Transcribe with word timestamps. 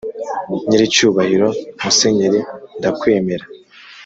nyiricyubahiro 0.67 1.47
musenyeri 1.81 2.39
ndakwemera 2.79 3.45